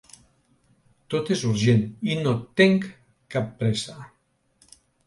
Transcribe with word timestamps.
Tot 1.13 1.29
és 1.35 1.43
urgent 1.51 1.85
i 2.09 2.17
no 2.23 2.35
tenc 2.63 2.91
cap 3.37 3.57
pressa. 3.63 4.03